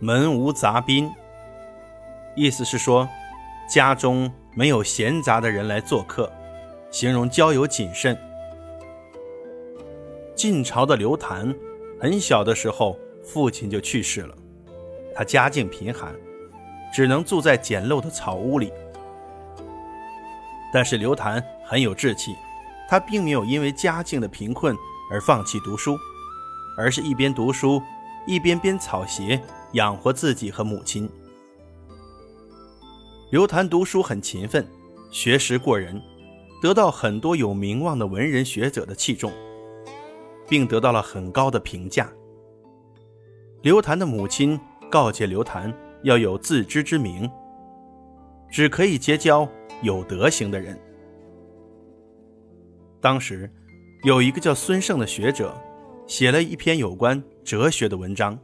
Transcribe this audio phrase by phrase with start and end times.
[0.00, 1.12] 门无杂宾，
[2.36, 3.08] 意思是说
[3.68, 6.32] 家中没有闲杂的人来做客，
[6.88, 8.16] 形容交友谨慎。
[10.36, 11.52] 晋朝的刘谭
[12.00, 14.34] 很小的时候，父亲就去世了，
[15.16, 16.14] 他家境贫寒，
[16.92, 18.72] 只能住在简陋的草屋里。
[20.72, 22.36] 但是刘谭很有志气，
[22.88, 24.76] 他并没有因为家境的贫困
[25.10, 25.98] 而放弃读书，
[26.76, 27.82] 而是一边读书
[28.28, 31.08] 一边编草鞋养活自己和母亲。
[33.30, 34.66] 刘谭读书很勤奋，
[35.10, 36.00] 学识过人，
[36.62, 39.32] 得到很多有名望的文人学者的器重。
[40.48, 42.10] 并得到了很高的评价。
[43.60, 44.58] 刘谭的母亲
[44.90, 45.72] 告诫刘谭
[46.04, 47.30] 要有自知之明，
[48.50, 49.46] 只可以结交
[49.82, 50.80] 有德行的人。
[52.98, 53.52] 当时
[54.04, 55.54] 有一个叫孙胜的学者，
[56.06, 58.38] 写了一篇有关哲学的文章，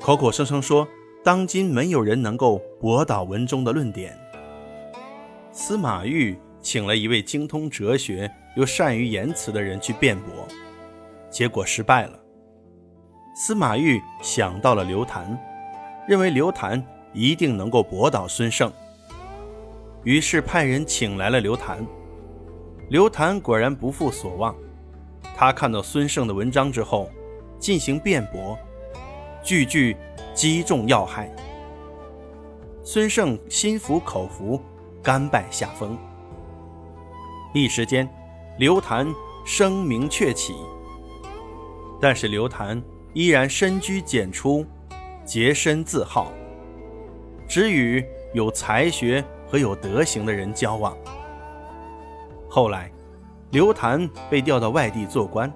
[0.00, 0.86] 口口声声说
[1.24, 4.16] 当今没有人能够驳倒文中的论点。
[5.50, 10.46] 司马懿请了一位精通哲学又善于言辞的人去辩驳。
[11.30, 12.18] 结果失败了。
[13.34, 15.38] 司马懿想到了刘谭，
[16.08, 16.82] 认为刘谭
[17.12, 18.72] 一定能够驳倒孙胜，
[20.04, 21.84] 于是派人请来了刘谭。
[22.88, 24.54] 刘谭果然不负所望，
[25.36, 27.10] 他看到孙胜的文章之后，
[27.58, 28.56] 进行辩驳，
[29.46, 29.96] 句句
[30.34, 31.32] 击中要害。
[32.82, 34.60] 孙胜心服口服，
[35.00, 35.96] 甘拜下风。
[37.54, 38.08] 一时间，
[38.58, 39.06] 刘谭
[39.44, 40.52] 声名鹊起。
[42.00, 44.66] 但是刘谭依然深居简出，
[45.24, 46.32] 洁身自好，
[47.46, 50.96] 只与有才学和有德行的人交往。
[52.48, 52.90] 后来，
[53.52, 55.52] 刘谭被调到外地做官，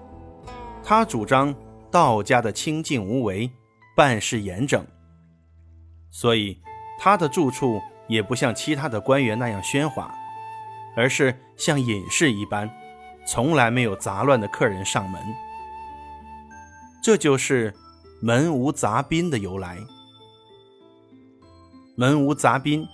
[0.80, 1.52] 他主张
[1.90, 3.50] 道家的清静无为，
[4.00, 4.82] 办事严整，
[6.10, 6.58] 所以
[6.98, 10.14] 他的住处也不像其他的官员那样喧哗，
[10.96, 12.70] 而是像隐士一般，
[13.26, 15.20] 从来没有杂乱的客人上门。
[17.02, 17.74] 这就是
[18.22, 19.76] “门无杂宾”的由来。
[21.94, 22.88] “门无杂宾”，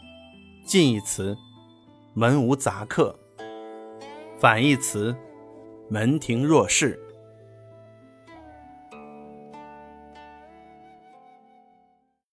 [0.67, 1.39] 近义词
[2.15, 3.17] “门无杂客”，
[4.41, 5.15] 反义词
[5.89, 7.01] “门庭若市”。